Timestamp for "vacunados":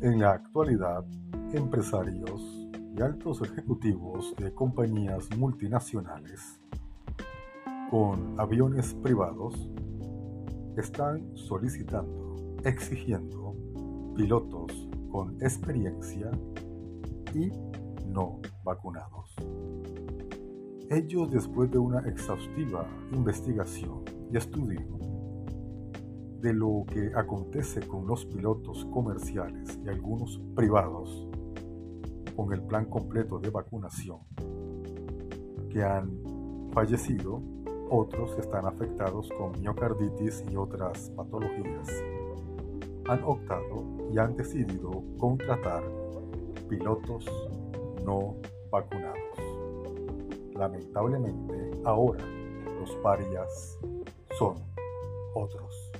18.64-19.34, 48.70-49.38